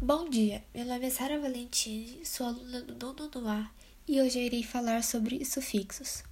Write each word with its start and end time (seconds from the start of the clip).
Bom 0.00 0.28
dia, 0.28 0.64
meu 0.74 0.84
nome 0.84 1.06
é 1.06 1.10
Sara 1.10 1.38
Valentini, 1.38 2.24
sou 2.24 2.46
aluna 2.46 2.82
do 2.82 2.94
nono 2.94 3.28
do 3.28 3.46
A 3.46 3.70
e 4.08 4.20
hoje 4.20 4.38
eu 4.38 4.44
irei 4.44 4.62
falar 4.62 5.04
sobre 5.04 5.44
sufixos. 5.44 6.24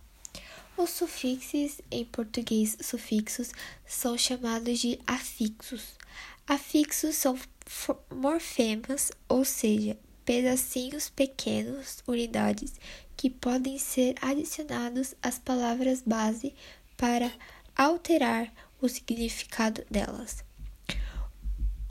Os 0.76 0.90
sufixos, 0.90 1.80
em 1.90 2.04
português 2.04 2.76
sufixos, 2.80 3.52
são 3.86 4.16
chamados 4.16 4.78
de 4.78 4.98
afixos. 5.06 5.92
Afixos 6.46 7.14
são 7.14 7.38
morfemas, 8.10 9.12
ou 9.28 9.44
seja, 9.44 9.96
pedacinhos 10.24 11.08
pequenos, 11.08 12.02
unidades, 12.06 12.74
que 13.16 13.30
podem 13.30 13.78
ser 13.78 14.14
adicionados 14.20 15.14
às 15.22 15.38
palavras 15.38 16.02
base 16.02 16.54
para 16.96 17.32
alterar 17.76 18.52
o 18.80 18.88
significado 18.88 19.84
delas. 19.90 20.49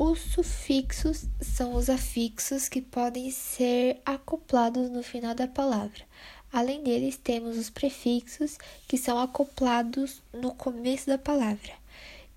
Os 0.02 0.22
sufixos 0.22 1.26
são 1.42 1.76
os 1.76 1.90
afixos 1.90 2.70
que 2.70 2.82
podem 2.82 3.30
ser 3.32 4.00
acoplados 4.06 4.90
no 4.90 5.04
final 5.04 5.36
da 5.36 5.46
palavra. 5.46 6.06
Além 6.54 6.82
deles, 6.82 7.20
temos 7.22 7.58
os 7.58 7.70
prefixos, 7.70 8.58
que 8.88 8.98
são 8.98 9.20
acoplados 9.20 10.22
no 10.32 10.54
começo 10.54 11.08
da 11.08 11.18
palavra, 11.18 11.74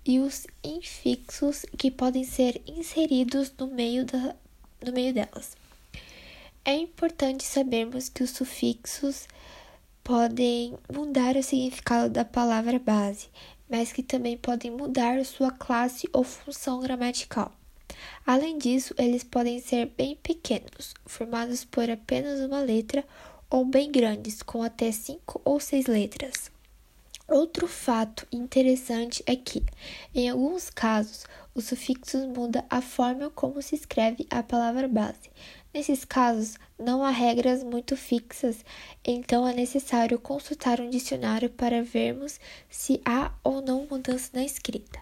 e 0.05 0.19
os 0.19 0.45
infixos, 0.61 1.65
que 1.77 1.89
podem 1.89 2.25
ser 2.25 2.61
inseridos 2.67 3.49
no 3.57 3.67
meio, 3.67 4.03
da, 4.03 4.35
no 4.85 4.91
meio 4.91 5.13
delas. 5.13 5.55
É 6.65 6.75
importante 6.75 7.45
sabermos 7.45 8.09
que 8.09 8.23
os 8.23 8.31
sufixos 8.31 9.25
podem 10.03 10.77
mudar 10.93 11.37
o 11.37 11.41
significado 11.41 12.09
da 12.09 12.25
palavra 12.25 12.77
base, 12.77 13.29
mas 13.73 13.91
que 13.91 14.03
também 14.03 14.37
podem 14.37 14.69
mudar 14.69 15.25
sua 15.25 15.49
classe 15.49 16.07
ou 16.13 16.23
função 16.23 16.79
gramatical. 16.79 17.51
Além 18.23 18.59
disso, 18.59 18.93
eles 18.99 19.23
podem 19.23 19.59
ser 19.59 19.87
bem 19.97 20.15
pequenos, 20.15 20.93
formados 21.07 21.65
por 21.65 21.89
apenas 21.89 22.39
uma 22.41 22.59
letra, 22.59 23.03
ou 23.49 23.65
bem 23.65 23.91
grandes, 23.91 24.43
com 24.43 24.61
até 24.61 24.91
cinco 24.91 25.41
ou 25.43 25.59
seis 25.59 25.87
letras. 25.87 26.51
Outro 27.27 27.67
fato 27.67 28.27
interessante 28.31 29.23
é 29.25 29.35
que, 29.35 29.63
em 30.13 30.29
alguns 30.29 30.69
casos, 30.69 31.25
os 31.55 31.65
sufixos 31.65 32.27
mudam 32.27 32.63
a 32.69 32.79
forma 32.79 33.31
como 33.31 33.59
se 33.59 33.73
escreve 33.73 34.27
a 34.29 34.43
palavra 34.43 34.87
base. 34.87 35.31
Nesses 35.73 36.05
casos, 36.05 36.55
não 36.77 37.03
há 37.03 37.09
regras 37.09 37.63
muito 37.63 37.97
fixas, 37.97 38.63
então 39.03 39.47
é 39.47 39.53
necessário 39.55 40.19
consultar 40.19 40.79
um 40.79 40.87
dicionário 40.87 41.49
para 41.49 41.81
vermos 41.81 42.39
se 42.69 43.01
há 43.03 43.33
ou 43.43 43.59
não 43.59 43.87
mudança 43.89 44.29
na 44.33 44.43
escrita. 44.43 45.01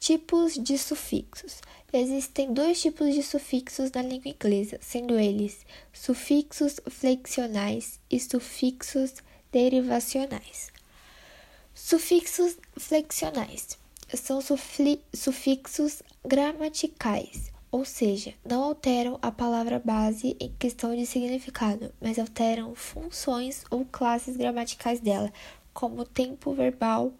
Tipos 0.00 0.54
de 0.54 0.78
sufixos: 0.78 1.60
Existem 1.92 2.54
dois 2.54 2.80
tipos 2.80 3.14
de 3.14 3.22
sufixos 3.22 3.90
na 3.90 4.00
língua 4.00 4.30
inglesa, 4.30 4.78
sendo 4.80 5.18
eles 5.18 5.66
sufixos 5.92 6.80
flexionais 6.88 8.00
e 8.10 8.18
sufixos 8.18 9.16
derivacionais. 9.52 10.72
Sufixos 11.74 12.56
flexionais 12.74 13.76
são 14.14 14.40
sufixos 14.40 16.02
gramaticais 16.24 17.52
ou 17.70 17.84
seja, 17.84 18.34
não 18.44 18.62
alteram 18.62 19.18
a 19.20 19.30
palavra 19.30 19.78
base 19.84 20.36
em 20.40 20.52
questão 20.58 20.94
de 20.96 21.04
significado, 21.04 21.92
mas 22.00 22.18
alteram 22.18 22.74
funções 22.74 23.64
ou 23.70 23.84
classes 23.84 24.36
gramaticais 24.36 25.00
dela, 25.00 25.32
como 25.72 26.04
tempo 26.04 26.52
verbal 26.54 27.12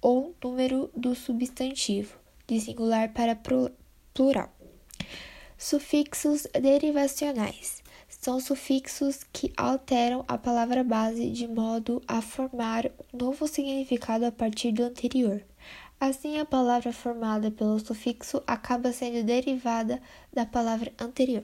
ou 0.00 0.34
número 0.42 0.90
do 0.96 1.14
substantivo, 1.14 2.16
de 2.46 2.60
singular 2.60 3.12
para 3.12 3.36
plural. 4.14 4.52
Sufixos 5.58 6.46
derivacionais 6.52 7.82
são 8.08 8.38
sufixos 8.38 9.24
que 9.32 9.52
alteram 9.56 10.24
a 10.28 10.38
palavra 10.38 10.84
base 10.84 11.30
de 11.30 11.48
modo 11.48 12.02
a 12.06 12.20
formar 12.20 12.86
um 12.86 13.18
novo 13.18 13.48
significado 13.48 14.24
a 14.26 14.32
partir 14.32 14.72
do 14.72 14.82
anterior. 14.84 15.42
Assim, 15.98 16.38
a 16.38 16.44
palavra 16.44 16.92
formada 16.92 17.50
pelo 17.50 17.78
sufixo 17.78 18.42
acaba 18.46 18.92
sendo 18.92 19.24
derivada 19.24 20.00
da 20.32 20.44
palavra 20.44 20.92
anterior. 20.98 21.42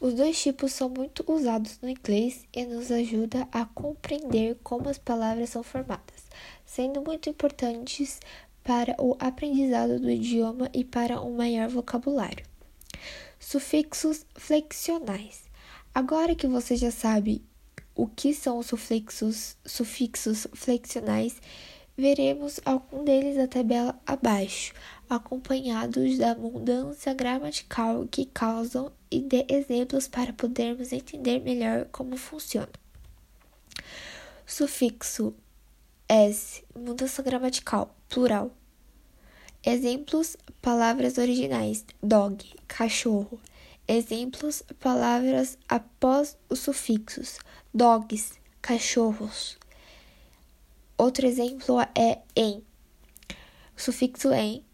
Os 0.00 0.14
dois 0.14 0.40
tipos 0.40 0.72
são 0.72 0.88
muito 0.88 1.24
usados 1.30 1.78
no 1.80 1.88
inglês 1.88 2.44
e 2.52 2.64
nos 2.64 2.90
ajuda 2.90 3.46
a 3.52 3.64
compreender 3.66 4.58
como 4.62 4.88
as 4.88 4.98
palavras 4.98 5.50
são 5.50 5.62
formadas, 5.62 6.24
sendo 6.64 7.02
muito 7.02 7.28
importantes 7.28 8.20
para 8.62 8.94
o 8.98 9.16
aprendizado 9.20 10.00
do 10.00 10.10
idioma 10.10 10.70
e 10.72 10.82
para 10.82 11.20
um 11.20 11.36
maior 11.36 11.68
vocabulário. 11.68 12.44
Sufixos 13.38 14.24
flexionais. 14.34 15.44
Agora 15.94 16.34
que 16.34 16.46
você 16.46 16.74
já 16.74 16.90
sabe 16.90 17.44
o 17.94 18.06
que 18.06 18.34
são 18.34 18.58
os 18.58 18.66
sufixos, 18.66 19.56
sufixos 19.64 20.46
flexionais, 20.54 21.40
Veremos 21.96 22.58
algum 22.64 23.04
deles 23.04 23.36
na 23.36 23.46
tabela 23.46 23.96
abaixo, 24.04 24.74
acompanhados 25.08 26.18
da 26.18 26.34
mudança 26.34 27.14
gramatical 27.14 28.04
que 28.10 28.26
causam 28.26 28.90
e 29.08 29.20
de 29.20 29.46
exemplos 29.48 30.08
para 30.08 30.32
podermos 30.32 30.92
entender 30.92 31.38
melhor 31.38 31.86
como 31.92 32.16
funciona. 32.16 32.72
Sufixo 34.44 35.32
S, 36.08 36.64
mudança 36.76 37.22
gramatical, 37.22 37.94
plural. 38.08 38.50
Exemplos: 39.64 40.36
palavras 40.60 41.16
originais: 41.16 41.84
dog, 42.02 42.44
cachorro. 42.66 43.40
Exemplos: 43.86 44.64
palavras 44.80 45.56
após 45.68 46.36
os 46.50 46.58
sufixos: 46.58 47.38
dogs, 47.72 48.32
cachorros. 48.60 49.56
Outro 51.04 51.26
exemplo 51.26 51.82
é 51.94 52.22
em. 52.34 52.64
O 53.76 53.80
sufixo 53.82 54.32
em, 54.32 54.64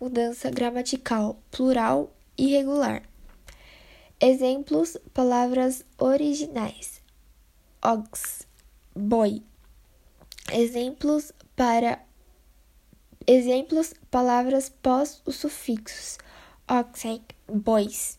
mudança 0.00 0.50
gramatical, 0.50 1.40
plural 1.48 2.12
irregular. 2.36 3.04
Exemplos: 4.20 4.96
palavras 5.14 5.84
originais: 5.96 7.00
ox, 7.80 8.48
boi. 8.96 9.44
Exemplos 10.52 11.30
para 11.54 12.04
exemplos: 13.24 13.94
palavras 14.10 14.68
pós 14.68 15.22
os 15.24 15.36
sufixos: 15.36 16.18
oxen, 16.68 17.24
bois. 17.46 18.18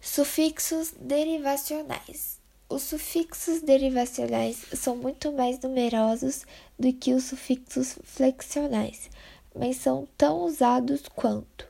Sufixos 0.00 0.94
derivacionais. 1.00 2.35
Os 2.68 2.82
sufixos 2.82 3.62
derivacionais 3.62 4.66
são 4.74 4.96
muito 4.96 5.30
mais 5.30 5.60
numerosos 5.60 6.44
do 6.76 6.92
que 6.92 7.14
os 7.14 7.22
sufixos 7.22 7.96
flexionais, 8.02 9.08
mas 9.54 9.76
são 9.76 10.08
tão 10.18 10.40
usados 10.40 11.02
quanto. 11.14 11.68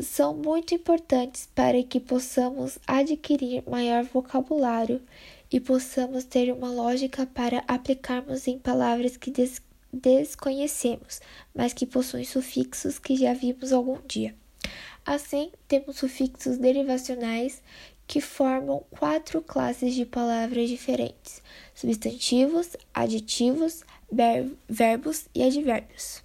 São 0.00 0.34
muito 0.34 0.74
importantes 0.74 1.48
para 1.54 1.80
que 1.84 2.00
possamos 2.00 2.80
adquirir 2.84 3.62
maior 3.64 4.02
vocabulário 4.02 5.00
e 5.52 5.60
possamos 5.60 6.24
ter 6.24 6.52
uma 6.52 6.72
lógica 6.72 7.24
para 7.24 7.62
aplicarmos 7.68 8.48
em 8.48 8.58
palavras 8.58 9.16
que 9.16 9.30
des 9.30 9.62
desconhecemos, 9.92 11.20
mas 11.54 11.72
que 11.72 11.86
possuem 11.86 12.24
sufixos 12.24 12.98
que 12.98 13.14
já 13.14 13.34
vimos 13.34 13.72
algum 13.72 13.98
dia. 14.08 14.34
Assim, 15.04 15.50
temos 15.66 15.96
sufixos 15.96 16.56
derivacionais 16.58 17.60
que 18.06 18.20
formam 18.20 18.84
quatro 18.90 19.40
classes 19.40 19.94
de 19.94 20.04
palavras 20.04 20.68
diferentes: 20.68 21.42
substantivos, 21.74 22.76
adjetivos, 22.92 23.82
verbos 24.68 25.26
e 25.34 25.42
advérbios. 25.42 26.22